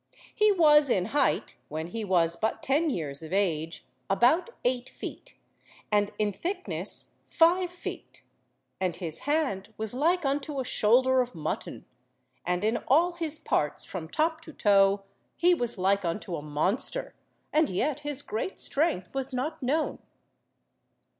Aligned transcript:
He 0.33 0.51
was 0.51 0.89
in 0.89 1.05
height, 1.13 1.57
when 1.67 1.85
he 1.89 2.03
was 2.03 2.35
but 2.35 2.63
ten 2.63 2.89
years 2.89 3.21
of 3.21 3.31
age, 3.31 3.85
about 4.09 4.49
eight 4.65 4.89
feet; 4.89 5.35
and 5.91 6.09
in 6.17 6.33
thickness, 6.33 7.13
five 7.27 7.69
feet; 7.69 8.23
and 8.79 8.95
his 8.95 9.19
hand 9.29 9.71
was 9.77 9.93
like 9.93 10.25
unto 10.25 10.59
a 10.59 10.63
shoulder 10.65 11.21
of 11.21 11.35
mutton; 11.35 11.85
and 12.43 12.63
in 12.63 12.77
all 12.87 13.11
his 13.11 13.37
parts, 13.37 13.85
from 13.85 14.09
top 14.09 14.41
to 14.41 14.53
toe, 14.53 15.03
he 15.35 15.53
was 15.53 15.77
like 15.77 16.03
unto 16.03 16.35
a 16.35 16.41
monster, 16.41 17.13
and 17.53 17.69
yet 17.69 17.99
his 17.99 18.23
great 18.23 18.57
strength 18.57 19.13
was 19.13 19.35
not 19.35 19.61
known. 19.61 19.99